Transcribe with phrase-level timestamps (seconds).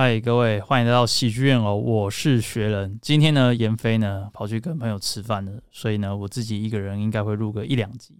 [0.00, 1.74] 嗨，各位，欢迎来到喜剧院哦！
[1.74, 3.00] 我是学人。
[3.02, 8.14] 今天呢，严飞呢跑去跟朋友吃饭了，所以呢，我自己一个人应该会录个一两集。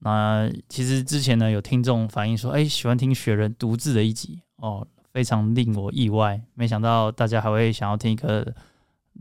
[0.00, 4.84] 那其实之前呢，有听众反映说，哎，喜欢听学人独自的一集哦。
[5.12, 8.54] 非常令我意外，没想到大家还会想要听一个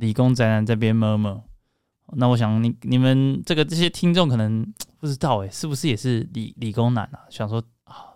[0.01, 1.43] 理工宅男这边么么。
[2.13, 4.65] 那我想你你们这个这些听众可能
[4.99, 7.21] 不知道诶，是不是也是理理工男啊？
[7.29, 8.11] 想说啊，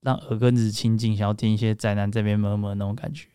[0.00, 3.28] 让耳根子清净，想要听一些宅男这边么么那种感觉。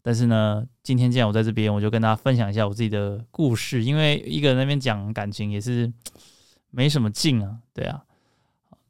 [0.00, 5.92] 但是呢，今天既然我在这边，我就跟大家分享一下我自己的故事，因为一个人那边讲感情也是
[6.70, 8.04] 没什么劲啊，对啊。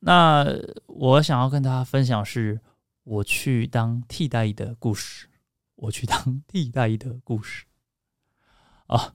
[0.01, 0.47] 那
[0.87, 2.61] 我想要跟大家分享是。
[3.03, 5.27] 我去当替代的故事，
[5.75, 7.65] 我去当替代的故事
[8.91, 9.13] 啊。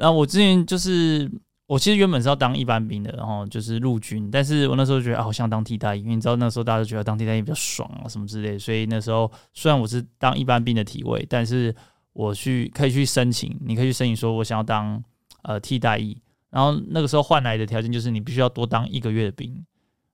[0.00, 1.30] 那我之前就是，
[1.66, 8.58] 我其实原本是要当一般兵的，然后就是陆军，但是我那时候觉得啊，好想当替代役，因为你知道那时候大家都觉得当替代役比较爽啊，什么之类。
[8.58, 11.74] 所以那时候虽然我是当一般兵的体位，但是
[12.12, 15.02] 我去可以去申请，你可以去申请说我想要当
[15.42, 19.64] 呃替代役，然后那个时候换来的条件就是你必须要多当一个月的兵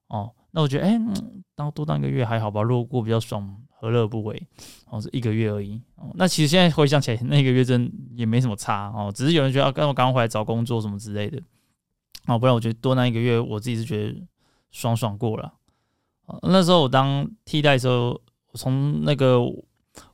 [0.08, 0.33] 哦。
[0.50, 0.98] 那我觉得，哎、
[1.55, 4.48] 当多当一个月还好吧，如果过比较爽，何乐不为？
[4.86, 5.80] 哦，是一个月而已。
[5.96, 11.41] 哦，那其实现在回想起来，那个月真也没什么差哦，只是有人觉得，跟我刚回来找工作什么之类的。
[12.26, 14.22] 哦，不然我觉得多那一个月，我自己是觉得
[14.70, 15.52] 爽爽过了。
[16.42, 18.18] 那时候我当替代的时候，
[18.52, 19.38] 我从那个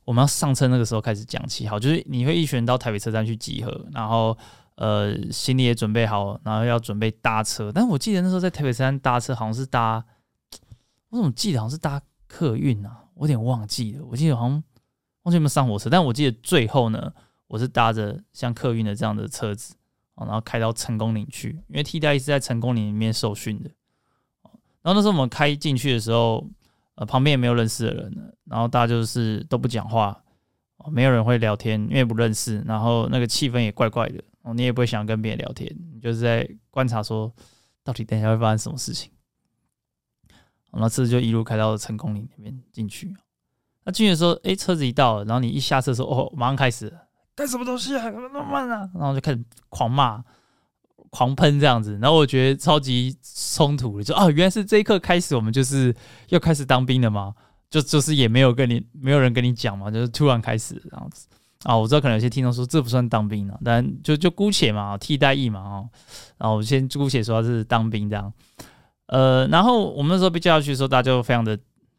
[0.03, 4.37] 我们要上车那个时候开始讲起，好，就是你会一群人到台北车站去集合，然后。
[4.75, 7.71] 呃，行李也准备好，然后要准备搭车。
[7.71, 10.03] 但我记得那时候在台北山搭车，好像是搭，
[11.09, 13.00] 我怎么记得好像是搭客运啊？
[13.13, 14.05] 我有点忘记了。
[14.05, 14.63] 我记得好像
[15.23, 17.13] 忘记有没有上火车，但我记得最后呢，
[17.47, 19.75] 我是搭着像客运的这样的车子，
[20.15, 23.69] 然后开到成功岭去，因为替代是在成功岭里面受训的。
[24.83, 26.49] 然后那时候我们开进去的时候，
[26.95, 30.23] 呃，旁边也没有认识的人，然后大家就是都不讲话，
[30.91, 34.23] 没有人会聊天，因为不认识，然后那个气氛也怪怪的。
[34.41, 37.31] 哦，你也不会想跟别人聊天，你就是在观察说，
[37.83, 39.11] 到底等一下会发生什么事情。
[40.71, 43.13] 然后车子就一路开到成功岭那边进去。
[43.83, 46.91] 那进去的时候，哎，车子一到，然后你一下车的时候，哦，马上开始
[47.35, 48.03] 干什么东西啊？
[48.03, 48.89] 怎么那么慢啊？
[48.93, 50.23] 然后就开始狂骂、
[51.09, 51.97] 狂喷这样子。
[52.01, 55.95] 然后我觉得超级冲突的，就哦，原来是这一刻开始，我们就是
[56.29, 57.33] 要开始当兵的吗？
[57.69, 61.25] 就就是也没有跟你，没有人跟你讲嘛，就是突然开始这样子。
[61.63, 65.89] 啊，我知道可能有些听众说这不算当兵了，但就就姑且嘛，替代役嘛，哦，
[66.37, 68.33] 然后我先姑且说他是当兵这样，
[69.11, 71.57] 呃，然后我们那时候被叫下去的时候，大家就非常的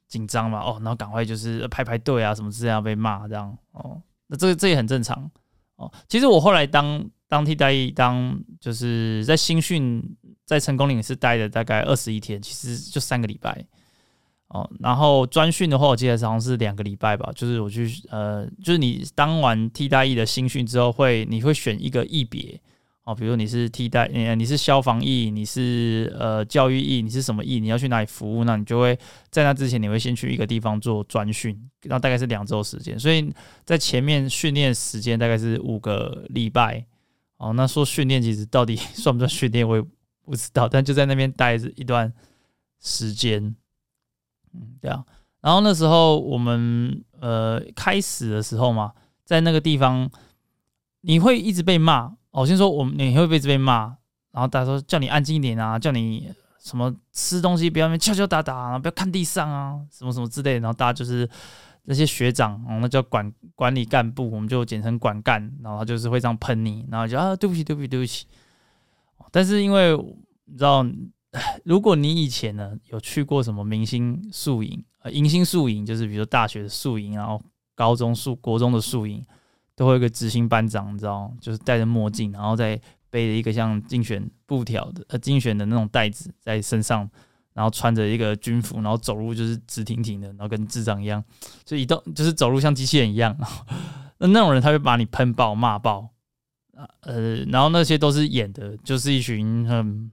[0.09, 5.31] 紧张嘛，哦，然后赶快就是排排队啊，什么之类要被骂这样，哦，那这个这也很正常，
[5.77, 10.03] 哦，其实我后来当当替代役，当就是在新训
[10.45, 13.65] 在成功岭是待了大概二十一天，其实就三个礼拜。
[14.49, 17.33] 哦，然后专训的话，我记得好像是两个礼拜吧。
[17.35, 22.61] 就是我去，呃，就是你当完替代役的新训之后，会你会选一个役别，
[23.05, 28.97] 哦，比如你是替代，你你是消防役，你是呃教育役，你是什么役，你要去哪里服务，那你就会
[29.29, 32.97] 在那之前，你会先去一个地方做专训，那大概是两周时间。
[32.97, 33.29] 所以
[33.65, 36.87] 在前面训练时间大概是五个礼拜。
[37.39, 39.83] 哦，那说训练其实到底 算不算训练，我也
[40.25, 42.13] 不知道，但就在那边待着一段
[42.81, 43.43] 时间。
[44.55, 45.05] 嗯，对啊。
[45.41, 48.93] 然后那时候我们呃开始的时候嘛，
[49.25, 50.09] 在那个地方，
[51.01, 52.15] 你会一直被骂。
[52.33, 53.85] 我先说，我们你会被这边骂，
[54.33, 60.61] 然后大家说叫你安静一点啊，叫你什么吃东西不要那边敲敲打打啊，不要看地上啊，什么什么之类的。
[60.61, 61.29] 然后大家就是
[61.85, 65.41] 那些学长，那叫管管理干部，我们就简称管干。
[65.63, 68.27] 然后他就是会这样喷你，然后就啊对不起对不起对不起。
[69.31, 69.97] 但是因为
[70.45, 70.85] 你知道。
[71.65, 77.43] 如果你以前呢有去过什么明星宿营，呃，迎新宿营就是比如说大学的宿营，然后
[77.75, 79.25] 高中宿、国中的宿营，
[79.75, 82.81] 都会有一个执行班长，你知道，就是戴着墨镜，然后再
[83.11, 87.09] 背着一个像竞选布条的呃竞选的那种袋子在身上，
[87.53, 91.23] 然后穿着一个军服，然后走路就是直挺挺的，然后跟智障一样，
[91.65, 93.37] 就一动就是走路像机器人一样。
[94.19, 96.09] 那那种人他会把你喷爆骂爆，
[97.01, 100.11] 呃，然后那些都是演的，就是一群很。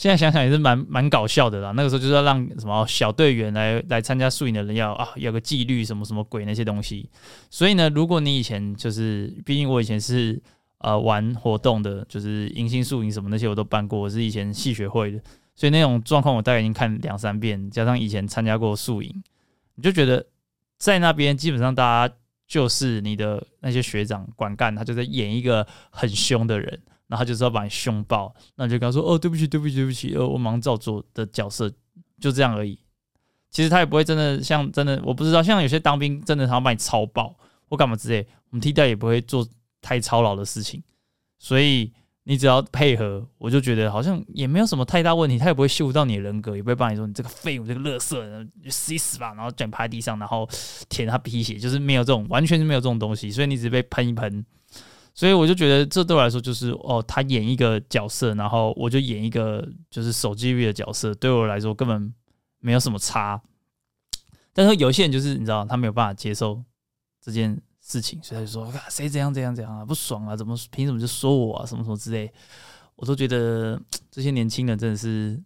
[0.00, 1.72] 现在想想也是蛮蛮搞笑的啦。
[1.72, 7.06] 那个时候就是要让什么小队员来来参加宿营的人要啊有个纪律什么什么鬼那些东西。
[7.50, 10.40] 所以呢，如果你以前就是，毕竟我以前是
[10.78, 15.20] 呃玩活动的，就是迎新宿营什么那些我都办过，我是以前系学会的，
[15.54, 19.22] 所以那种状况我大概已经看两三遍，加上以前参加过宿营，
[19.74, 20.24] 你就觉得
[20.78, 22.14] 在那边基本上大家
[22.48, 31.70] 就是你的那些学长管干，他就在演一个很凶的人，然后他就是要把你凶爆，那你就跟他说哦，对不起，对不起，对不起，呃，我忙照做的角色
[32.18, 32.78] 就这样而已。
[33.50, 37.36] 其实他也不会真的像真的，我不知道，像有些当兵真的他要把你操爆
[37.68, 39.46] 或干嘛之类，我们替代也不会做
[39.82, 40.82] 太操劳的事情，
[41.38, 41.92] 所以。
[42.24, 45.38] 你只要配合，我就觉得好像也没有什么太大问题。
[45.38, 50.48] 他也不会羞辱到你的人格，也不会帮你说你这个废物、这个垃圾，就死死吧，然后叫你趴地上，然后
[50.88, 53.32] 舔他鼻血，就是没有这种，完全是没有这种东西。
[53.32, 54.44] 所以你只是被喷一喷。
[55.14, 62.14] 所以我就觉得这对我来说就是哦，他演一个角色，然后我就演一个就是手机里的角色，对我来说根本
[62.58, 63.40] 没有什么差。
[64.52, 66.62] 但是有些人就是你知道，他没有办法接受
[67.20, 67.60] 这件。
[67.82, 72.30] 事情，所以他就说：“谁怎样怎样怎样啊，不爽啊，怎么凭什么就说我啊，什么什么之类。”
[72.94, 73.80] 我都觉得
[74.12, 75.42] 这些年轻人真的是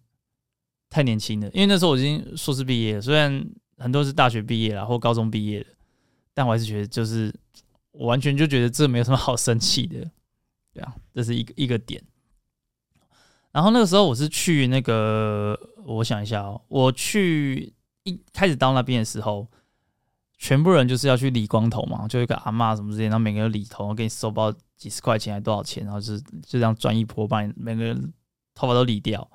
[0.91, 1.49] 太年轻了。
[1.55, 3.43] 因为那时候我已经硕士毕业，虽然
[3.79, 5.67] 很多是大学毕业了或高中毕业的，
[6.35, 7.33] 但我还是觉得，就是
[7.95, 10.11] 我完全就觉得这没有什么好生气的，
[10.73, 12.03] 对啊，这是一个一个点。
[13.51, 19.49] 然后那个时候我是去那个，我想一下哦，我去一开始到那边的时候。
[20.37, 28.13] 全部人就是要去理光头嘛，就一个阿嬷什么之类，然后每个人理头，给你收包几十块钱还多少钱，然后就是就这样转一波，把你每个人
[28.53, 29.27] 头发都理掉。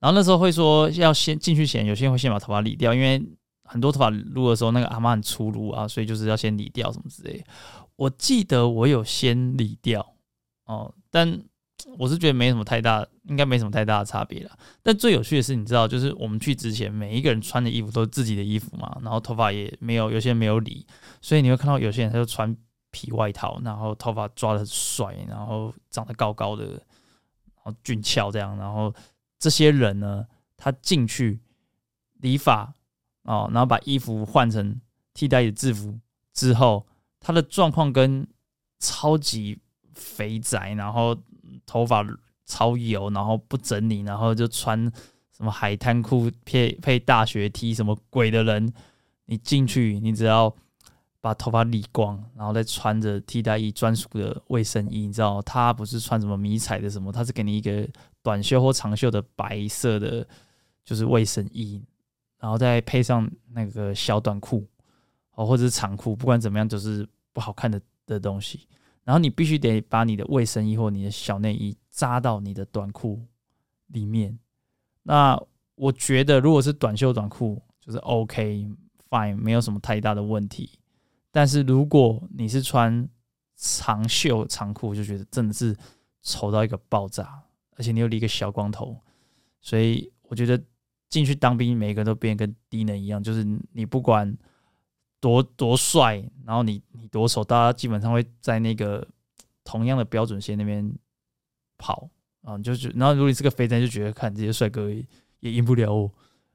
[0.00, 3.22] 然后那时候会说要先进去前，有些人会先把头发理掉，因为
[3.64, 7.44] 很多头发撸的时候那个阿嬷很粗鲁啊，所以就是要先理掉什么之类。
[7.96, 10.14] 我记得我有先理掉
[10.64, 11.42] 哦，但。
[11.98, 14.56] 我是觉得没什么太大，应该没什么太大的差别啦。
[14.84, 20.86] 但最有趣的是，你知道，就是我们去之前，每一个人穿的衣服都是自己的衣服嘛，然后头发也没有，有些人没有理，
[21.20, 22.56] 所以你会看到有些人他就穿
[22.92, 28.56] 皮外套，然后头发抓得很帅，然后长得高高的，然后俊俏这样。
[28.56, 28.94] 然后
[29.40, 30.24] 这些人呢，
[30.56, 31.40] 他进去
[32.20, 32.72] 理发
[33.24, 34.80] 哦，然后把衣服换成
[35.14, 35.98] 替代的制服
[36.32, 36.86] 之后，
[37.22, 38.26] 他的状况跟
[38.78, 39.58] 超级
[39.94, 41.16] 肥宅，然后。
[41.66, 42.04] 头发
[42.46, 44.90] 超油，然后不整理，然后就穿
[45.36, 48.72] 什么海滩裤配配大学 T 什么鬼的人，
[49.26, 50.52] 你进去，你只要
[51.20, 57.86] 把头发理光，然后再穿着替代役专属的卫生衣，你知道，他不是穿什么迷彩的什么，他是给你一个
[58.22, 60.26] 短袖或长袖的白色的，
[60.84, 61.82] 就是卫生衣，
[62.40, 64.66] 然后再配上那个小短裤
[65.34, 68.66] 哦，或者是长裤，不管怎么样，就是不好看的的东西。
[69.04, 73.20] 然后你必须得把你的卫生衣或你的小内衣扎到你的短裤
[73.88, 74.38] 里面。
[75.02, 75.36] 那
[75.74, 78.70] 我觉得，如果是短袖短裤，就是 OK
[79.08, 80.78] fine，没有什么太大的问题。
[81.32, 83.08] 但是如果你是穿
[83.56, 85.76] 长袖长裤，就觉得真的是
[86.22, 87.42] 丑到一个爆炸，
[87.76, 88.96] 而且你又理一个小光头，
[89.60, 90.62] 所以我觉得
[91.08, 93.42] 进去当兵，每一个都变跟低能一样，就是
[93.72, 94.36] 你不管。
[95.22, 99.06] 多多帅，然后你你多丑，大家基本上会在那个
[99.62, 100.92] 同样的标准线那边
[101.78, 102.10] 跑
[102.42, 104.90] 啊，就是然后如果你是个肥宅，就觉得看这些帅哥
[105.38, 106.10] 也赢不了我，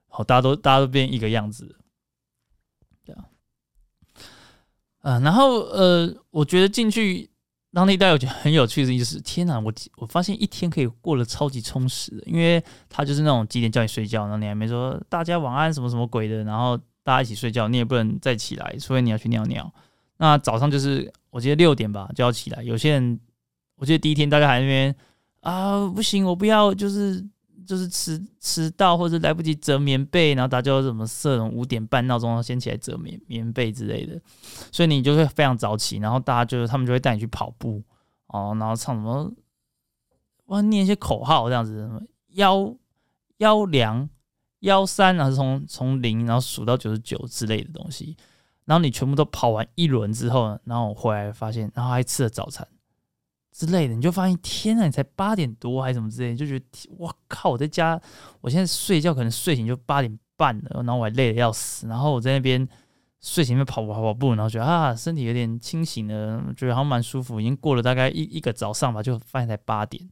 [0.09, 1.77] 好，大家都大家都变一个样子，
[3.05, 3.29] 对啊，
[5.03, 7.29] 嗯，然后呃，我觉得进去
[7.71, 16.77] 当地带，我觉得很有趣的意思，天哪，我我发现一天可以过得超级充实的，因为他就是那种几点叫你睡觉，然后你还没说大家晚安什么什么鬼的，然后。
[17.07, 19.73] 大家一起睡觉，你也不能再起来，除非你要去尿尿。
[20.17, 22.61] 那早上就是我记得六点吧就要起来。
[22.61, 23.17] 有些人
[23.77, 24.93] 我记得第一天大家还在那边
[25.39, 27.25] 啊，不行，我不要，就是
[27.65, 34.19] 就是迟迟到或者来不及折棉被，然后大家就怎么设五点半闹钟先起来折棉棉被之类的，
[34.69, 35.99] 所以你就会非常早起。
[35.99, 37.81] 然后大家就是他们就会带你去跑步
[38.27, 39.31] 哦，然后唱什么
[40.47, 42.01] 哇，念一些口号这样子，什么
[42.33, 42.75] 幺
[43.37, 44.09] 幺两。
[44.61, 48.17] 幺三，然后从从零，然后数到九十九之类的东西，
[48.65, 52.67] 然后你全部都跑完一轮之后呢，然后我回来发现，然后还吃了早餐
[53.51, 56.65] 之类的，你就发现天呐，你才八点多还是什么之类，就觉得
[56.97, 57.99] 哇靠，我在家，
[58.41, 62.67] 我现在睡觉可能睡醒就八点半了，然后我还累得要死，然后我在那边
[63.21, 70.07] 睡醒那边跑跑跑步，然后觉得啊身体有点清醒了，觉得好像蛮舒服，已经过了大概一一个早上吧，就发现才八点。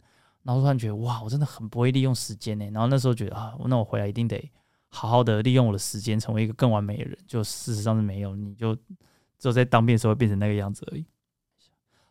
[0.46, 2.64] 然后突然觉得哇，我真的很不会利用时间呢。
[2.66, 4.52] 然后那时候觉得啊，那我回来一定得
[4.90, 7.18] 好好的利用我的时间，成为一个更完美的人。
[7.28, 11.04] 就事实上是没有，你就只有在当兵的时候会变成那个样子而已。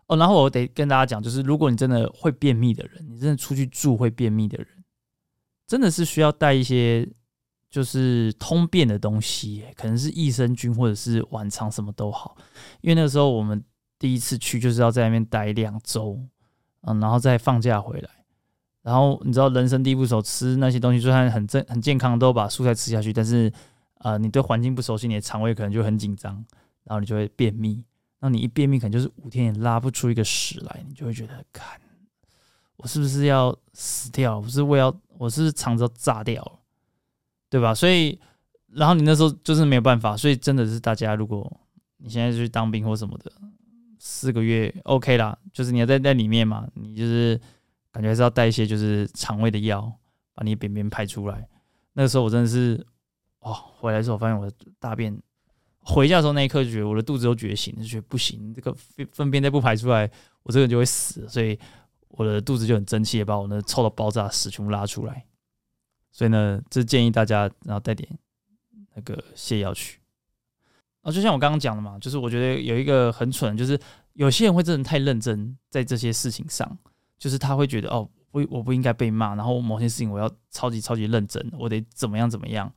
[0.08, 4.84] 哦，然后我得跟大家讲，就是如果你真的会便秘的人，你真的出去住会便秘的人，
[5.66, 7.08] 真的是需要带一些
[7.70, 12.36] 就是通便的东西，可能是益生菌或者是晚肠什么都好。
[12.80, 13.64] 因为那时候我们
[13.96, 16.20] 第一次去就是要在那边待两周，
[16.82, 18.10] 嗯，然后再放假回来。
[18.84, 23.14] 然后你知道人生地不熟，吃那些东西就算很正很健康，都把蔬菜吃下去。
[23.14, 23.50] 但是，
[24.00, 26.34] 呃，你对环境不熟悉，你的肠胃可能就很紧张，
[26.84, 27.82] 然后你就会便秘。
[28.20, 31.80] 那你一便秘，可能就是五天也拉不出一个屎来，你就会觉得，看
[32.76, 34.38] 我是不是要死掉？
[34.38, 36.60] 我是我要，我是肠子要炸掉，
[37.48, 37.74] 对吧？
[37.74, 38.20] 所以，
[38.68, 41.50] 然后你那时候就是没有办法，所以真的是大家，如果
[41.96, 43.32] 你现在去当兵或什么的，
[43.98, 47.40] 四个月 OK 啦，就是你要在在里面嘛，你就是
[47.94, 49.90] 感觉还是要带一些就是肠胃的药，
[50.34, 51.48] 把你便便排出来。
[51.92, 52.84] 那个时候我真的是，
[53.38, 55.16] 哦，回来之后我发现我的大便，
[55.78, 58.74] 回家的时候那一刻就觉得我的肚子都觉醒，就觉得不行，这个
[59.12, 60.10] 粪便再不排出来，
[60.42, 61.56] 我这个人就会死，所以
[62.08, 65.24] 我的肚子就很争气的把我那臭到爆炸的屎全部拉出来。
[66.10, 68.08] 所以呢，这建议大家然后带点
[68.96, 70.00] 那个泻药去。
[71.02, 73.78] 啊，就像我刚刚讲的嘛，就是我觉得有一个很蠢，就是
[74.14, 76.76] 有些人会真的太认真在这些事情上，
[77.24, 78.06] 就是他会觉得哦。
[78.34, 82.68] 我我不应该被骂，然后某些事情我要超级超级认真，我得怎么样怎么样。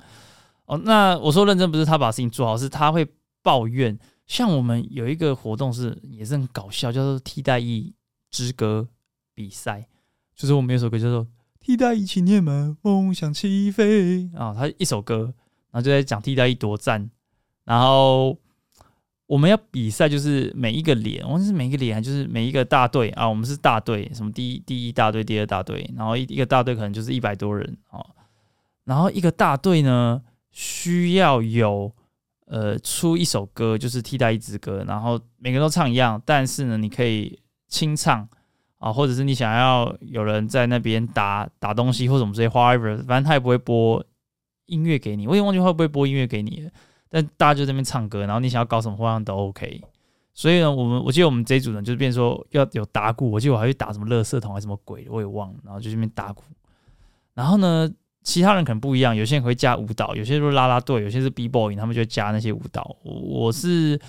[0.67, 3.03] 哦，那我说认真不是他把事情做好，是他会
[3.41, 3.97] 抱怨。
[4.27, 7.91] 像我们有一个活动是也是很搞笑，叫做替代役
[8.29, 8.87] 之歌
[9.33, 9.87] 比赛，
[10.35, 11.25] 就是我们有首歌叫做
[11.59, 15.33] 替代役青年们梦想起飞啊，他一首歌，
[15.71, 17.09] 然后就在讲替代役多赞，
[17.63, 18.37] 然后。
[19.27, 28.00] 我们要比赛，就是每一个连，我们是每一个连，就是每一个大队啊，我们是大队，什么第一第一大队、第二大队，然后一一个大队可能就是一百多人啊，
[28.86, 31.91] 然后一个大队呢需要有
[32.46, 38.25] 呃出一首歌，就是替代一支歌，然后每个人都唱一样，但是呢你可以清唱
[38.77, 44.01] 啊，或者是你想要有人在那边打打东西或者什么这些 whatever，反正他也不会播
[44.67, 46.72] 音乐给你，我也忘记会不会播音乐给你了。
[47.09, 49.81] 但大家就在那边唱歌，然后你想要搞什么花样都 OK。
[50.33, 55.59] 所以呢，我们我记得我们这一组呢，就是变说要有打鼓，我记得我还去打什么乐色桶还是什么鬼，我也忘了。
[55.63, 56.43] 然后就这边打鼓。
[57.33, 62.95] 然后呢，其他人可能不一样，有些人会加舞蹈，有些是啦啦队，有些是 B boy，他们就加那些舞蹈。
[63.03, 63.99] 我是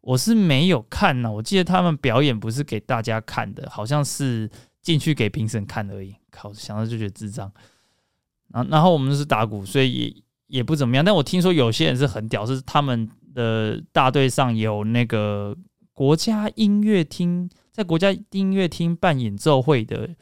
[0.00, 4.48] 我是没有看呢，我记得他们表演不是给大家看的，好像是
[4.82, 6.14] 进去给评审看而已。
[6.30, 7.50] 靠，想到就觉得智障。
[8.50, 10.22] 然后然后我们是打鼓，所以也。
[10.52, 15.56] 也不怎么样，但我听说有些人是很屌，是他们的大队上有那个
[15.94, 20.14] 国家音乐厅，在国家音乐厅办演奏会的，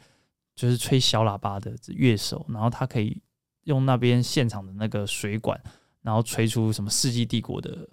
[0.55, 3.21] 就是吹小喇叭的乐手，然后他可以
[3.65, 5.61] 用那边现场的那个水管，
[6.01, 7.89] 然后吹出什么世纪帝国的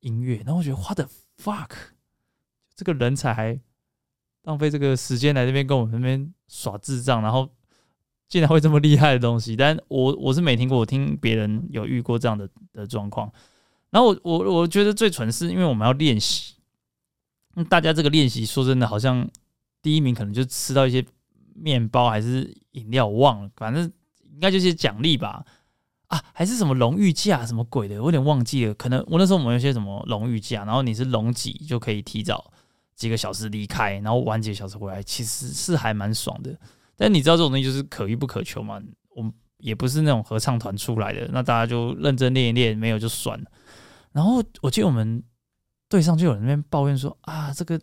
[0.00, 1.72] 音乐，然后我觉得 what the fuck，
[2.74, 3.60] 这个人才还
[4.44, 7.50] 浪费这个时间来这边跟我们那边耍智障，然后。
[8.30, 13.30] 竟然会这么厉害的东西，但我我是没听过，我听别人有遇过这样的的状况。
[13.90, 16.54] 然后我我我觉得最蠢是因为我们要练习，
[17.68, 19.28] 大家这个练习说真的，好像
[19.82, 21.04] 第一名可能就吃到一些
[21.56, 23.82] 面包还是饮料，我忘了，反正
[24.32, 25.44] 应该就是奖励吧？
[26.06, 28.74] 啊，还是什么荣誉假什么鬼的，我有点忘记了。
[28.74, 32.52] 可能我那时候我们有些什么荣誉假，然后你是龙几就可以提早
[32.94, 36.56] 几个小时离开，然后晚几个小时回来，其实是还蛮爽的。
[37.00, 38.78] 但你知道这种东西就是可遇不可求嘛？
[39.16, 43.50] 我们也不是那种合唱团出来的，那大家就认真练一练，没有就算了。
[44.12, 45.22] 然后我记得我们
[45.88, 47.80] 队上就有人那边抱怨说啊，这个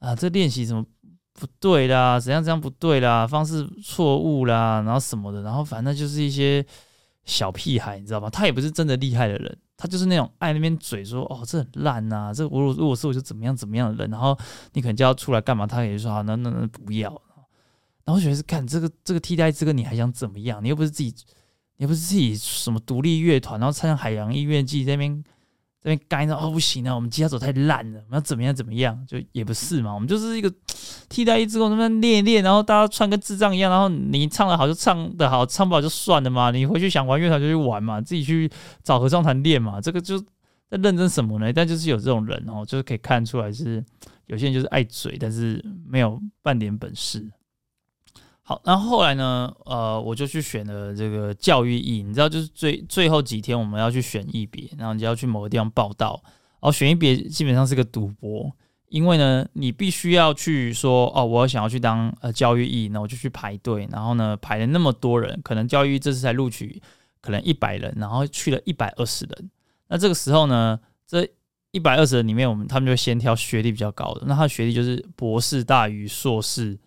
[0.00, 0.84] 啊这练习怎么
[1.32, 2.18] 不对啦？
[2.18, 3.24] 怎样怎样不对啦？
[3.24, 6.66] 方式错误啦，然后什么的，然后反正就是一些
[7.24, 8.28] 小屁孩，你知道吗？
[8.28, 14.36] 他也不是真的厉害的人，他就是那种爱那边嘴说哦，这很烂呐，这我如果是我就怎么样怎么样的人，然后
[14.72, 15.68] 你可能就要出来干嘛？
[15.68, 17.22] 他也说好，那那那不要。
[18.08, 20.64] 然后觉得是看这个这个替代这个你还想怎么样？
[20.64, 21.12] 你又不是自己，
[21.76, 25.22] 你又不是自己什么独立乐团，然后参加海洋音乐季这边
[25.82, 28.98] 这边干到哦不行啊，我们吉他手太烂了，我们要怎么样怎么样？
[29.06, 30.50] 就也不是嘛，我们就是一个
[31.10, 36.50] 替代役之后那边练一练，然后大家穿跟智障一样，然后你唱得好就唱得好，唱不好就算了嘛。
[36.50, 38.50] 你回去想玩乐团就去玩嘛，自己去
[38.82, 39.82] 找合唱团练嘛。
[39.82, 40.18] 这个就
[40.70, 41.52] 在认真什么呢？
[41.52, 43.84] 但就是有这种人哦，就是可以看出来是
[44.28, 47.30] 有些人就是爱嘴，但是没有半点本事。
[48.48, 58.50] 好，然后来呢，呃，我就去选了这个教育役，你知道，就是最最后几天我们要去选一别，然后你就要去某个地方报到，然后选一别基本上是个赌博，
[58.88, 66.80] 因为呢，你必须要去说，哦，我想要去当呃教育役，那我就去排队，然后呢，排了那么多人，可能教育这次才录取
[67.20, 69.50] 可能一百人，然后去了一百二十人，
[69.88, 71.28] 那这个时候呢，这
[71.72, 76.78] 一百二十人里面，我们他们就先挑学历比较高的，那他的学历就是博士大于硕士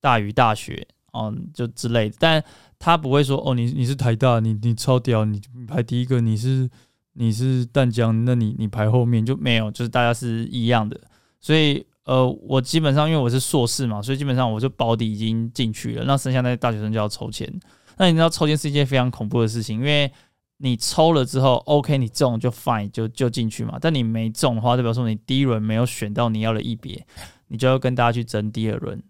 [0.00, 0.86] 大于大学。
[1.18, 2.42] 哦，就之类的，但
[2.78, 6.68] 他不会说哦，你你是台大，你你超屌，你排第一个，你是
[7.14, 10.98] 你是淡江，那你你排后面就没有，就是大家是一样的。
[11.40, 16.04] 所以呃，我基本上因为我是硕士嘛，所以基本上我就保底已经进去了。
[16.04, 17.52] 那剩下那些大学生就要抽签。
[17.96, 20.10] 那你知道抽签是一件非常恐怖的事情，因为
[20.58, 23.76] 你抽了之后，OK，你中就 fine，就就进去嘛。
[23.80, 27.04] 但你没中的话，代表说你第一轮没有选到你要的一别，
[27.48, 29.02] 你就要跟大家去争第二轮。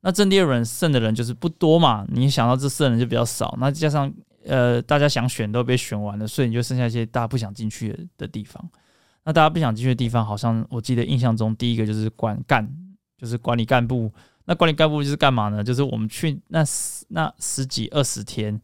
[0.00, 3.56] 那正第二轮剩的人就是不多嘛，你想到这剩人就比较少。
[3.58, 4.12] 那加上
[4.46, 8.62] 呃，大家想选都被选完了，所以你就剩下一些大家不想进去的的地方。
[9.24, 12.66] 那大家不想进去的地方，好像我记得印象中第一个就是管干，
[13.18, 14.10] 就是管理干部。
[14.46, 15.62] 那管理干部就是干嘛呢？
[15.62, 18.58] 就是我们去那十那十几二十天，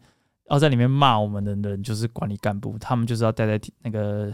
[0.49, 4.33] 要在里面骂我们的人，就是管理干部，他们就是要待在那个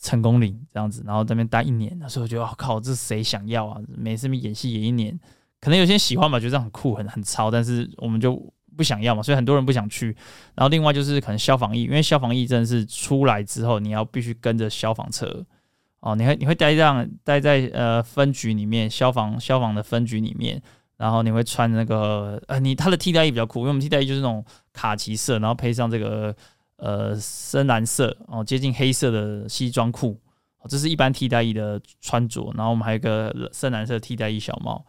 [0.00, 1.96] 成功岭这样子，然后在那边待一年。
[1.98, 3.80] 那时候我觉得，我靠，这谁想要啊？
[3.88, 5.18] 每次演戏演一年，
[5.60, 8.52] 可能有些人喜欢吧，觉得这样很酷，很很潮，但是我们就。
[8.76, 10.06] 不想要嘛，所以很多人不想去。
[10.54, 15.44] 然后另外就是可能消防役，因为消防役真的是出来之后，你要必须跟着消防车
[15.98, 20.62] 哦，你会你会待这样待在呃分局里面，消防消防的分局里面，
[20.96, 26.34] 然后你会穿那个呃你他的替代衣比较酷，因为我们替代衣就是那种卡其色，然后配上这个
[26.76, 30.18] 呃深蓝色哦接近黑色的西装裤，
[30.70, 32.50] 这是一般替代衣的穿着。
[32.56, 34.82] 然后我们还有一个深蓝色替代衣小帽。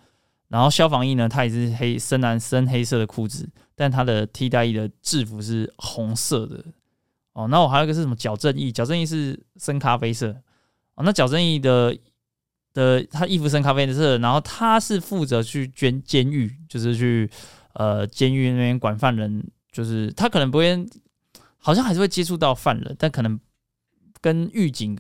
[0.51, 6.61] 然后消防衣呢，它也是黑深蓝深黑色的裤子，但它的替代役的制服是红色的
[7.31, 7.47] 哦。
[7.47, 8.69] 那我还有一个是什么矫正衣？
[8.69, 10.27] 矫正衣是深咖啡色
[10.95, 11.05] 哦。
[11.05, 11.97] 那矫正衣的
[12.73, 17.31] 的他衣服深咖啡色，然后他是负责去捐监狱，就是去
[17.75, 19.41] 呃监狱那边管犯人，
[19.71, 20.85] 就是他可能不会，
[21.57, 23.39] 好像还是会接触到犯人，但可能
[24.19, 24.99] 跟狱警。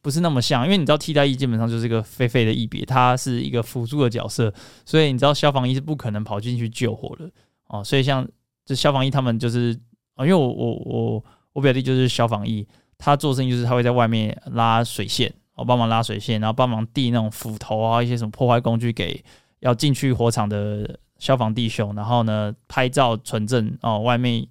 [0.00, 4.52] 不是那么像，因为你知道替代役基本上就是一个废废的役别，它是一个辅助的角色，
[4.84, 7.30] 所以你知道消防役是不可能跑进去救火的
[7.68, 7.82] 哦。
[7.82, 8.26] 所以像
[8.64, 9.78] 这消防役他们就是
[10.14, 12.66] 啊，因为我我我我表弟就是消防役，
[12.98, 19.24] 他做生意就是他会在外面拉水线，哦，帮忙拉水线，然后帮忙递那种斧头啊，一些什么破坏工具给
[19.60, 24.46] 要进去火场的消防弟兄，然后呢拍照存证哦，外面。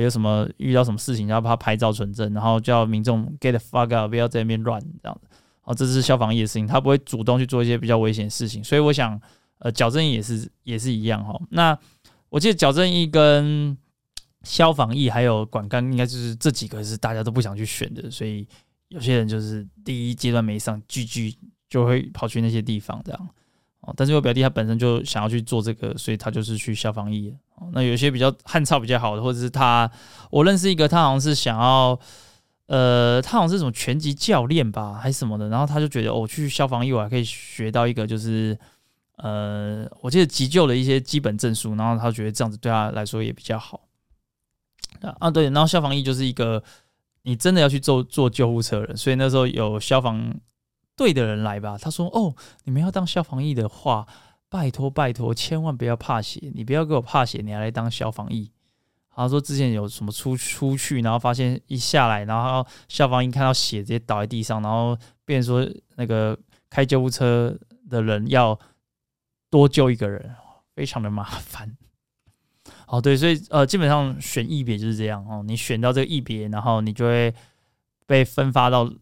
[0.00, 5.28] 有什么遇到什么事情，要他拍照存证，然后叫民众 get the fuck out，不要在那边乱这样子。
[5.62, 8.62] 哦，这是消防役的事情，他不会主动去做一些比较危险的事情。
[8.62, 9.20] 所以我想，
[9.58, 11.36] 呃，矫正也是也是一样哈。
[11.50, 11.76] 那
[12.28, 13.76] 我记得矫正役跟
[14.42, 18.08] 消防役还有管干，应该就是这几个是大家都不想去选的。
[18.10, 18.46] 所以
[18.88, 21.34] 有些人就是第一阶段没上，GG
[21.68, 23.28] 就会跑去那些地方这样。
[23.80, 27.34] 哦但是我表弟他本身就想要去做这个，所以他就是去消防役。
[27.72, 29.90] 那有些比较汉草比较好的，或者是他，
[30.30, 31.98] 我认识一个，他好像是想要，
[32.66, 35.48] 呃，他好像是什么拳击教练吧，还是什么的。
[35.48, 38.58] 然后他就觉得，哦，去消防医我还可以学到一个，就是，
[39.16, 41.74] 呃，我记得急救的一些基本证书。
[41.74, 43.80] 然后他觉得这样子对他来说也比较好。
[45.18, 46.62] 啊，对，然后消防医就是一个
[47.22, 50.34] 你真的要去做做救护车人，所以那时候有消防。
[50.98, 54.06] 队的人来吧，他说：“哦，你们要当消防医的话，
[54.48, 58.50] 拜托拜托，千万不要怕血，你不要给我怕血，你还来当消防役。”
[59.14, 68.58] 他说之前有什么出出去，然后发现一下来，然后消防员看到血直接倒在地上，然后变成说那个开救护车的人要
[69.48, 70.34] 多救一个人，
[70.74, 71.76] 非常的麻烦。
[72.86, 77.34] 哦，对，所以呃，基本上选役别就是这样哦，你选到这个役别，然后你就会
[78.06, 78.92] 被分发到。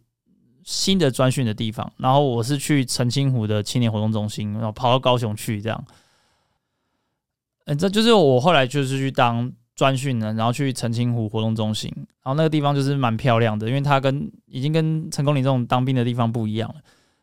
[0.64, 5.84] 新的专训的地方，然后我是去澄清湖的青年活动中心，然后跑到高雄去这样。
[7.66, 16.76] 嗯，这就是我后来就是去当专训的，然后去澄清湖活动中心，然后那个地方就是蛮漂亮的，因为它跟已经跟成功岭这种当兵的地方不一样了，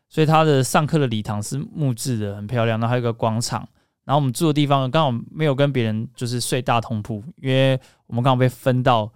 [0.08, 2.80] 所以它的上课的礼堂是木质的，很漂亮。
[2.80, 3.68] 然后还有个广场，
[4.06, 9.12] 然后我们住的地方刚好没有跟别人就是睡大通铺，因为我们刚好被分到。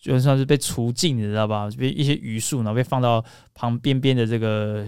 [0.00, 1.68] 就算是被除尽，你知道吧？
[1.78, 4.86] 被一些榆树，然后被放到旁边边的这个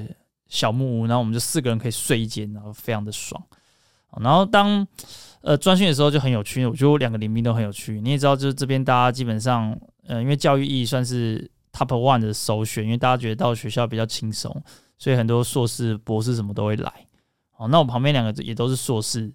[0.48, 3.40] 小木屋，然后我们就四个人可以睡一间，然后非常的爽。
[4.20, 4.86] 然后当
[5.42, 8.00] 呃专训的时候就很有趣，我觉得我两个领兵都很有趣。
[8.00, 14.50] 你也知道，就是这边大家基本上，呃，因为教育意义算是 top one 的首选，因为大家觉得到学校比较轻松，
[14.96, 16.90] 所以很多硕士、博士什么都会来。
[17.58, 19.30] 哦，那我旁边两个也都是硕士。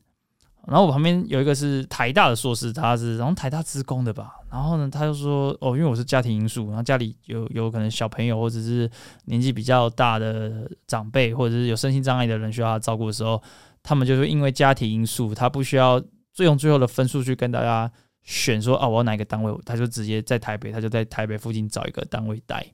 [0.67, 4.35] 然后我旁边有一个是台大的硕士，他是然后台大职工的吧。
[4.51, 8.89] 然后呢，他就说哦，因为我是家庭因素，然后家里有有可能小朋友或者是
[9.25, 13.41] 年纪比较大的长辈，或者是有身心障碍的人需要他照顾的时候，
[13.81, 16.01] 他们就是因为家庭因素，他不需要
[16.33, 17.89] 最用最后的分数去跟大家
[18.23, 22.65] 选说啊，我要哪一个单位，他就直接在台北，他就在台北附近找一个单位待。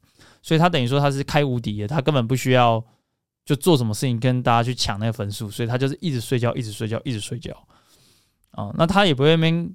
[0.41, 2.83] 所以他等于说他是开无敌的，他根本不需要
[3.45, 7.55] 就做什么事情跟大家去抢那个分数，所以他就是一直睡觉，一直睡觉，一直睡觉。
[8.53, 9.69] 哦，那他也不会边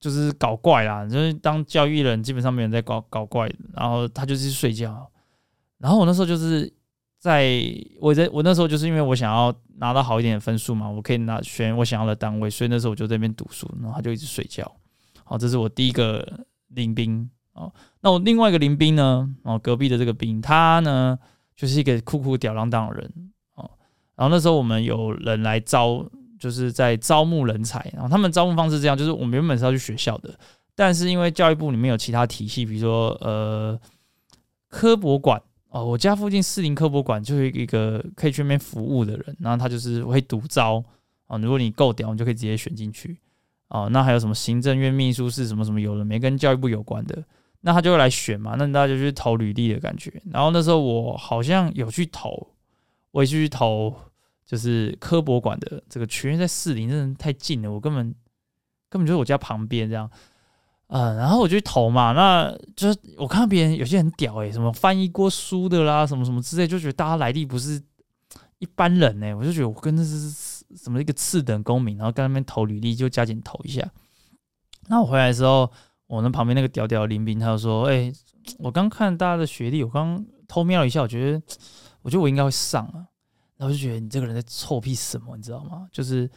[0.00, 3.50] 就是搞怪啦，就是当教育人，基本上没人在搞搞怪。
[3.74, 5.10] 然后他就是睡觉。
[5.78, 6.72] 然后我那时候就是
[7.18, 7.62] 在
[8.00, 14.70] 我在我那时候就是因为我想要拿到好一点的分数嘛，我可以拿选我想要的单位，所以那时候我就在那边读书，然后他就一直睡觉。
[15.24, 16.26] 好，这是我第一个
[16.68, 17.72] 临兵哦。
[18.00, 21.18] 那我另外一个邻兵呢，哦，隔壁的这个兵，他呢
[21.56, 23.12] 就是一个酷酷吊郎当的人
[23.54, 23.70] 哦。
[24.16, 26.04] 然后那时候我们有人来招，
[26.42, 30.34] 就是在招募人才，然后他们招募方式这样，就是我们原本是要去学校的，
[30.74, 33.78] 但是因为教育部里面有其他体系，比如说呃
[34.68, 40.82] 科博馆哦，我家附近四林科博馆就是一个可以去那边服务的人，然后他就是会独招
[41.28, 43.16] 哦，如果你够屌，你就可以直接选进去
[43.68, 43.88] 哦。
[43.92, 47.22] 那还有什么行政院秘书室什么什么有的没跟教育部有关的。
[47.64, 50.12] 那他就会来选嘛，那大家就去投履历的感觉。
[50.32, 52.48] 然后那时候我好像有去投，
[53.12, 53.94] 我也去投，
[54.44, 58.14] 就是科博馆的这个群在士林，真的太近了，我根本
[58.88, 60.10] 根本就是我家旁边这样。
[60.88, 67.82] 嗯，然后我就去投嘛，那就是我看到别人有些很屌诶、什么翻译过书的啦，什么什么之类，就觉得大家来历不是
[68.58, 70.30] 一般人呢、我就觉得我跟那是
[70.76, 73.88] 什么一个次等公民，然后跟那边投履历就加紧投一下。
[74.88, 75.70] 那我回来的时候。
[76.08, 78.12] 我那旁边那个屌屌林兵，他就说：“哎、
[78.58, 81.42] 我刚看大家的学历，我刚偷瞄了一下，我觉得，
[82.02, 83.08] 我觉得我应该会上啊。
[83.64, 85.88] 我就觉得你这个人在臭屁什么，你知道吗？
[85.92, 86.28] 就是，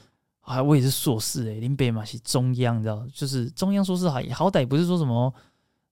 [0.41, 5.33] 啊，我也是硕士哎、欸，林北马是中央，你知道，就是中央硕士好，好歹不是说什么，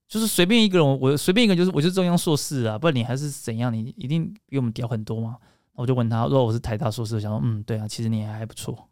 [0.07, 3.71] 就是随便一个人，我随便一个就是我就是中央硕士啊，不然你还是怎样？
[3.73, 5.37] 你一定比我们屌很多吗？
[5.73, 8.87] 我就问他，如果我是台大硕士，想说，嗯，对啊，其实你还还不错，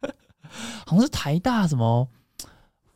[0.86, 2.08] 好像是台大什么。”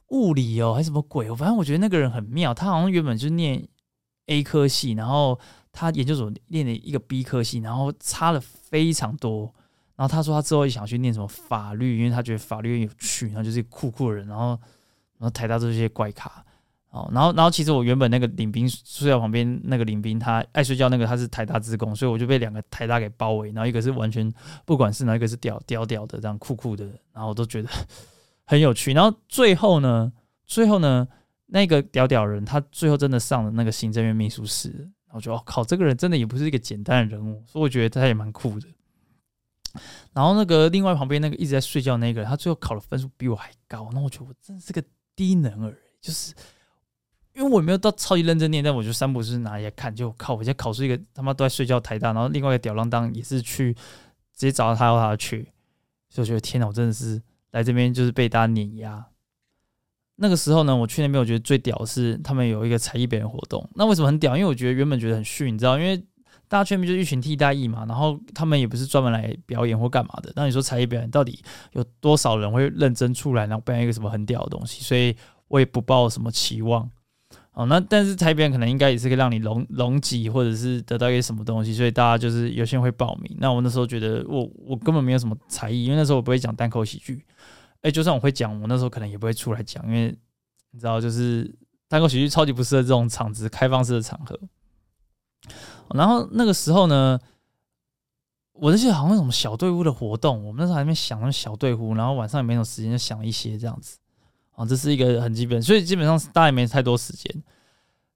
[0.09, 1.35] 物理哦，还是什么鬼哦？
[1.35, 2.55] 反正我觉得那个人很妙。
[2.55, 3.67] 他好像原本就念
[4.27, 5.37] A 科系，然后
[5.75, 9.53] 他研究所念了一个 B 科系，然后差了非常多。
[9.97, 14.27] 然后他说他之后也想去念什么法律，因为他觉得法律有趣，然后就是酷酷的人。
[14.27, 14.59] 然后，
[15.19, 16.43] 然后台大这些怪咖
[16.91, 17.11] 哦。
[17.13, 23.51] 然后，然后其实我原本那个领兵睡在旁边那个领兵，他爱睡觉那个他是台大职工，所以我就被两个台大给包围。
[23.53, 24.33] 然后一个是完全
[24.65, 27.69] 不管是哪一个是屌屌屌的这样酷酷的，然后我都觉得。
[28.47, 30.13] 很有趣，然后最后呢，
[30.45, 31.09] 最后呢，
[31.47, 38.69] 那个屌屌人他最后真的上了那个行政院秘书室，我觉得哦靠，这个人真的也不是一个简单的人物，所以我觉得他也蛮酷的。
[40.13, 44.83] 然后那个另外旁边那个一直在睡觉那个人，他最后考的分数比我还高，那我觉得我真的是个
[45.17, 46.35] 低能儿，就是
[47.33, 53.81] 因为我没有到超级认真念，但我觉得三不五时拿来看，就靠，我现在考出一个他妈都在睡觉台大，然后另外一个屌郎当也是去直
[54.35, 55.53] 接找到他要他去，
[56.09, 57.23] 所以我觉得天哪，我真的是。
[57.51, 59.07] 来这边就是被大家碾压。
[60.17, 63.69] 那个时候呢，我去那边，我觉得最屌是他们有一个才艺表演活动。
[63.75, 64.37] 那为什么很屌？
[64.37, 65.97] 因为我觉得原本觉得很逊，你知道，因为
[66.47, 70.33] 大家去那边就是一群替代役嘛，然后他们也不是专门来表演或干嘛的。
[70.37, 74.83] 那你说才艺表演到底有多少人会认真出来，然后表演一个什么很屌的东西？
[74.83, 75.17] 所以
[75.49, 76.89] 我也不抱什么期望。
[77.55, 83.37] 哦，那但是才艺表演可能应该也是可以让你隆隆挤，或者是得到一些什么东西，所以大家就是有些人会报名。
[83.39, 87.25] 那我那时候觉得我我根本没有什么才艺，因为那时候我不会讲单口喜剧。
[87.85, 90.07] 哎，就算我会讲，我那时候可能也不会出来讲，因为
[90.71, 91.55] 你知道，就是
[91.87, 94.41] 单口喜剧超级不适合这种场子，开放式的场合。
[95.91, 97.21] 然后那个时候呢，
[98.55, 103.99] 我就记得好像什么小队伍的活动，我们那时候还没想那么小队伍，然后晚上也没有时间，就想一些这样子。
[104.53, 107.43] 啊，这是一个很基本，所以基本上大家也没太多时间，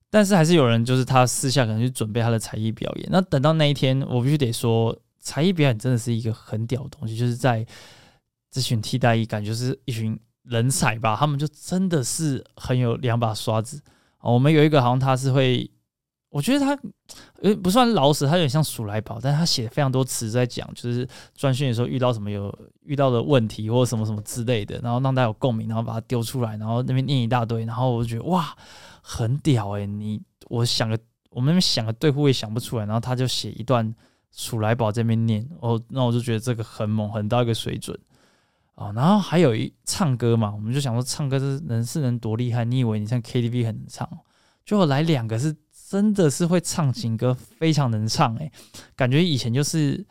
[0.09, 3.07] 但是还是有人就是他私下可能去准备他的才艺表演。
[3.13, 7.67] 那等到那一天，我必须得说，才艺表演真的是一个很屌的东西，就是在。
[8.51, 13.81] 这群替代役感觉是一群人才吧，他们就真的是很有两把刷子
[14.19, 14.31] 啊。
[14.31, 15.71] 我们有一个好像他是会，
[16.31, 16.79] 我觉得他
[17.43, 28.57] 呃不算老死，他有点像鼠来宝，但是他写非常多词在讲，就是专训的时候遇到什么有遇到的问题或者什么什么之类的，然后让大家有共鸣，然后把它丢出来，然后那边念一大堆，然后我就觉得哇，
[29.03, 29.87] 很屌诶。
[29.87, 30.99] 你我想个
[31.31, 33.95] 我们那边想个对付也想不出来，然后他就写一段
[34.31, 37.99] 鼠来宝这边念，哦，那我就觉得这个很猛，很到一个水准。
[38.79, 42.65] 哦，然后还有一唱歌嘛，我们就想说唱歌是能是能多厉害？
[42.65, 44.09] 你以为你像 KTV 很能唱？
[44.65, 45.57] 就来两个是
[45.89, 48.53] 真的是会唱情歌，非常能唱诶、
[48.95, 50.07] 感觉以前就是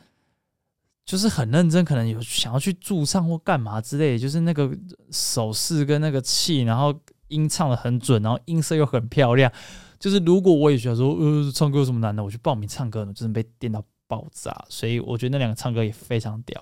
[1.05, 4.69] 就是很认真，可能有想要去驻唱或干嘛之类的，就是那个
[5.11, 6.93] 手势跟那个气，然后
[7.29, 9.49] 音唱的很准，然后音色又很漂亮。
[9.97, 12.21] 就是如果我也想说，呃，唱歌有什么难的？
[12.21, 14.65] 我去报名唱歌呢，真的被电到爆炸。
[14.67, 16.61] 所以我觉得那两个唱歌也非常屌。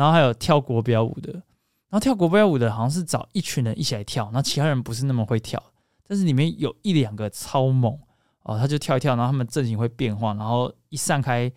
[0.00, 1.42] 然后还有跳国标舞的，然
[1.90, 5.62] 后跳国标舞的好像是找一群人一起来跳，那其他人不是那么会跳，
[6.08, 7.98] 但是里面有一两个超猛
[8.44, 11.52] 哦，他就跳一跳，然后他们阵型会变化，然后一散开，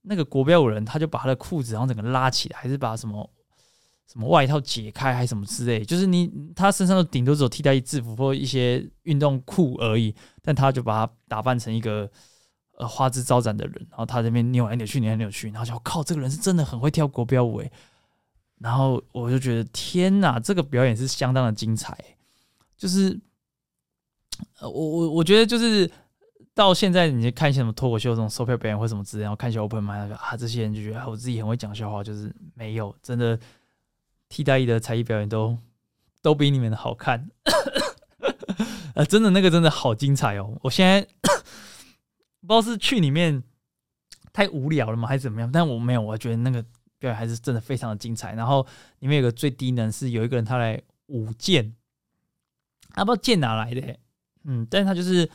[0.00, 3.30] 那个国标舞人他就把他的裤子然后整个拉起来，还是把什么
[4.10, 12.10] 什么外套解开，还是什么之类，就是你他身上的顶多只有替代制服或一些运动裤而已，但他就把它打扮成一个。
[12.76, 17.72] 呃，花枝招展的人，然后他这边扭来扭去，扭来扭去，然后就靠，这个人是真的很会跳国标舞诶。
[18.58, 21.96] 然后我就觉得天哪，这个表演是相当的精彩，
[22.76, 23.18] 就是
[24.60, 25.90] 呃，我我我觉得就是
[26.54, 33.38] 到现在，你看一些什么脱口秀这种售票表演或什么之类，然后看一些 open m i 啊，这些人就觉得我自己很会讲笑话，就是没有真的
[34.28, 35.56] 替代役的才艺表演都
[36.20, 37.28] 都比你们的好看。
[38.94, 40.58] 呃，真的那个真的好精彩哦！
[40.62, 41.06] 我现在
[42.46, 43.42] 不知道是去里面
[44.32, 45.50] 太无聊了吗，还是怎么样？
[45.50, 46.62] 但我没有，我觉得那个
[46.98, 48.34] 表演还是真的非常的精彩。
[48.34, 48.66] 然后
[49.00, 51.74] 里面有个最低能是有一个人他来舞剑，
[52.90, 53.96] 他不知道剑哪来的，
[54.44, 55.28] 嗯，但是他就是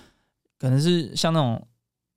[0.58, 1.68] 可能是像那种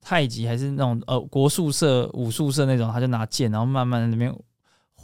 [0.01, 4.35] 太极还是那种呃国术社武术社那种，他就拿剑，然后慢慢的那边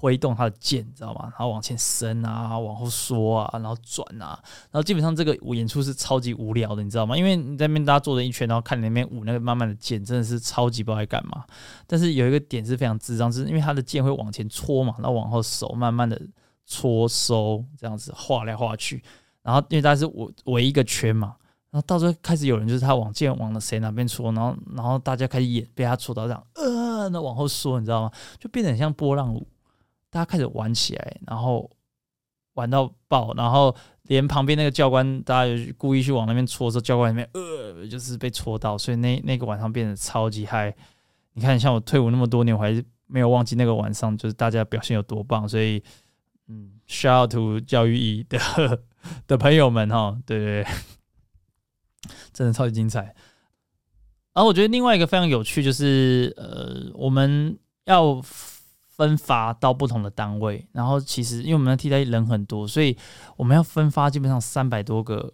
[0.01, 1.25] 挥动他的剑，你知道吗？
[1.25, 7.15] 然后往前伸啊，往后缩啊，然后转啊，然后基本上这个舞演出是超级无聊的，你知道吗？
[7.15, 11.45] 因为你在那边大家坐着一圈，然后看你那边舞那个慢慢的剑，真的是超级不知道在干嘛。
[11.87, 16.19] 但是有一个点是非常智障，就是因为他的剑会往前戳嘛，然后往后手慢慢的
[16.67, 19.03] 戳收，这样子画来画去，
[19.43, 21.37] 然后因为他是围围一个圈嘛。
[21.73, 28.11] 然后到时候开始有人就是他往剑往了谁哪边戳，然后然后大家开始演被他戳到这样，呃，那往后缩，你知道吗？
[28.41, 29.47] 就变得很像波浪舞，
[30.11, 31.71] 大家开始玩起来，然后
[32.55, 40.75] 玩到爆，然后连旁边那个教官，大家就故意去往那边戳的时候，教官那边呃，就是被戳到，所以那那个晚上变得超级嗨。
[41.35, 45.49] 你看，像我退伍那么多年，我还是没有忘记那个晚上，就是大家表现有多棒。
[45.49, 45.83] 所以，
[46.49, 48.39] 嗯，shout out to 教育役的
[49.29, 50.73] 的朋友们哈，对对对。
[52.33, 53.03] 真的超级精彩，
[54.33, 58.21] 然后我觉得另外一个非常有趣，就是呃，我们要
[59.01, 62.95] 分发到不同的单位，然后其实因为我们的替代人很多，所以
[63.35, 65.33] 我们要分发基本上三百多个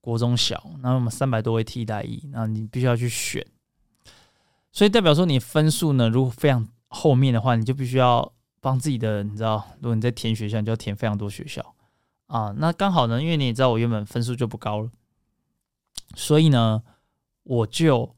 [0.00, 3.44] 国中小，然后我们三百多位替代役，那你必须要去选，
[4.70, 11.74] 所以代表说你分数呢，如果非常后面的话，你就必须要帮自己的，你知道，如果你在填学校，你就要填非常多学校
[12.28, 14.88] 啊，那刚好呢，因为你也知道我原本分数就不高了。
[16.14, 16.84] 所以呢，
[17.42, 18.14] 我就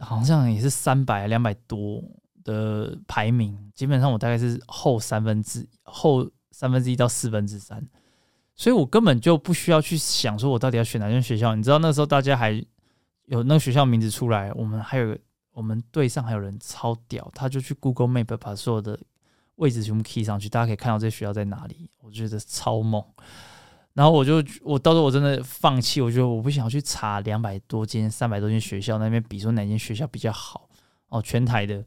[0.00, 2.02] 好像也是三百两百多
[2.44, 7.86] 的排名，基本上我大概是后三分之后三分之一到四分之三，
[8.54, 11.54] 所以我根本就不需要去想说我到底要选哪间学校。
[11.54, 12.52] 你知道那时候大家还
[13.26, 15.16] 有那个学校名字出来，我们还有
[15.52, 18.98] 我们队上还有人超屌，他就去 Google Map 把所有的
[19.56, 23.04] 位置全部 key 上去，大家可以看到这学校在哪里，我觉得超猛。
[23.94, 30.68] 然后我就我到时候我真的放弃，我觉得我不想要去查两百多间、三百多间学校那边比说哪间学校比较好
[31.08, 31.84] 哦，全台的，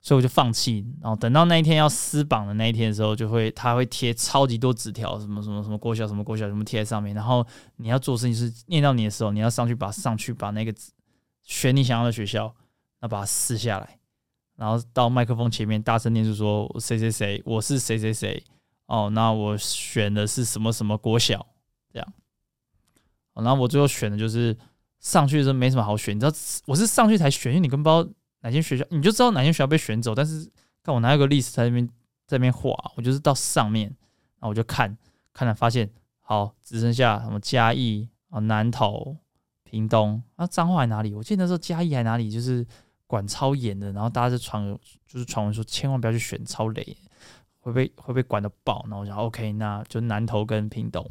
[0.00, 0.86] 所以我就放弃。
[1.00, 7.14] 然后等到那一天要撕榜的那一天的时候，就会他会贴超级多纸条，什么什么什么国小、什么国小什么贴在上面。
[7.14, 10.74] 然后你要做事情是念到你的时候，你要上去把上去把那个
[11.42, 12.54] 选你想要的学校，
[13.00, 13.98] 那把它撕下来，
[14.56, 18.44] 然后到麦克风前面大声念出说谁谁谁，我是谁谁谁。
[18.86, 21.46] 哦，那我选的是什么什么国小
[21.92, 22.12] 这样，
[23.34, 24.56] 然后我最后选的就是
[24.98, 26.32] 上去的时候没什么好选，你知道
[26.64, 28.02] 我是上去才选，因为你跟包
[28.40, 30.50] 哪间学校，你就知道哪间学校被选走，但是
[30.82, 31.86] 看我拿一个 list 在那边
[32.26, 33.88] 在那边画，我就是到上面，
[34.38, 34.96] 然后我就看，
[35.32, 39.16] 看了发现好只剩下什么嘉义啊、南投、
[39.64, 41.14] 屏东啊、彰化还哪里？
[41.14, 42.66] 我记得那时候嘉义还哪里就是
[43.06, 44.64] 管超严的，然后大家就传
[45.06, 46.96] 就是传闻说千万不要去选超雷。
[47.60, 51.04] 会被会被管的爆，然后我想 OK，那就南投跟屏东。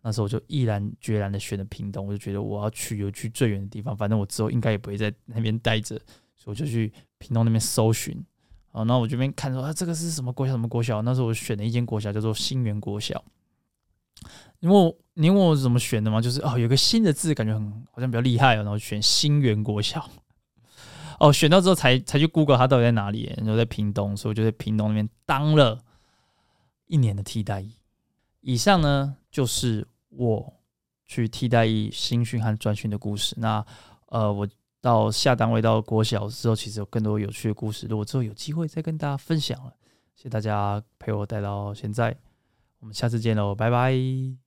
[0.00, 6.00] 那时候我就毅然决然的选了屏东，我就觉得我要去有去最远的地方，反正我之后应该也不会在那边待着，
[6.46, 8.24] 我就去屏东那边搜寻。
[8.70, 10.52] 好，那我这边看说啊，这个是什么国小？
[10.52, 11.02] 什么国小？
[11.02, 13.22] 那时候我选了一间国小，叫做新源国小。
[14.60, 16.20] 因为我你问我怎么选的吗？
[16.20, 20.08] 就是哦，有个新的字，感觉很好像比较厉害哦，然后选新源国小。
[21.18, 25.82] 哦，选到之后才才去 Google 它到底在哪里，然后在屏东，所以我就在屏东那边当了
[26.86, 27.72] 一年的替代役。
[28.40, 30.54] 以上呢就是我
[31.04, 33.34] 去替代役新训和专训的故事。
[33.38, 33.64] 那
[34.08, 34.46] 呃，我
[34.86, 39.74] 到下单位到国小之后，其实有更多有趣的故事，如果之后有机会再跟大家分享了。
[40.14, 42.16] 谢谢大家陪我带到现在，
[42.78, 44.45] 我们下次见喽，拜拜。